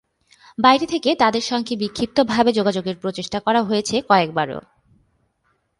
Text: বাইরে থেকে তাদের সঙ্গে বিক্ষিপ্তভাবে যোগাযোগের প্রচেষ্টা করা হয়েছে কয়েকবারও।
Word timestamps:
বাইরে 0.57 0.85
থেকে 0.85 1.09
তাদের 1.15 1.41
সঙ্গে 1.41 1.73
বিক্ষিপ্তভাবে 1.75 2.51
যোগাযোগের 2.53 2.95
প্রচেষ্টা 3.01 3.39
করা 3.39 3.61
হয়েছে 3.63 3.95
কয়েকবারও। 4.01 4.59